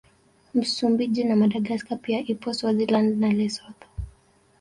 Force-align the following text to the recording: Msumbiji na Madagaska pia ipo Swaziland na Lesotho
Msumbiji 0.53 1.23
na 1.23 1.35
Madagaska 1.35 1.95
pia 1.95 2.19
ipo 2.19 2.53
Swaziland 2.53 3.19
na 3.19 3.29
Lesotho 3.33 3.87